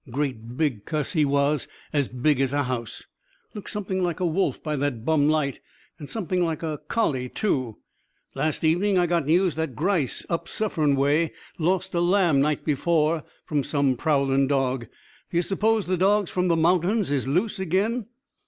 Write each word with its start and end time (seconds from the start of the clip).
Great 0.09 0.57
big 0.57 0.83
cuss 0.83 1.13
he 1.13 1.23
was. 1.23 1.67
As 1.93 2.07
big 2.07 2.41
as 2.41 2.53
a 2.53 2.63
house. 2.63 3.03
Looked 3.53 3.69
something 3.69 4.01
like 4.01 4.19
a 4.19 4.25
wolf 4.25 4.63
by 4.63 4.75
that 4.77 5.05
bum 5.05 5.29
light; 5.29 5.59
and 5.99 6.09
something 6.09 6.43
like 6.43 6.63
a 6.63 6.79
collie, 6.87 7.29
too. 7.29 7.77
Last 8.33 8.63
evening 8.63 8.97
I 8.97 9.05
got 9.05 9.27
news 9.27 9.53
that 9.57 9.75
Gryce, 9.75 10.25
up 10.27 10.49
Suffern 10.49 10.95
way, 10.95 11.33
lost 11.59 11.93
a 11.93 12.01
lamb, 12.01 12.39
night 12.41 12.65
before, 12.65 13.23
from 13.45 13.63
some 13.63 13.95
prowling 13.95 14.47
dog. 14.47 14.87
D'you 15.29 15.43
s'pose 15.43 15.85
the 15.85 15.97
dogs 15.97 16.31
from 16.31 16.47
the 16.47 16.57
mountains 16.57 17.11
is 17.11 17.27
loose 17.27 17.59
again?" 17.59 18.07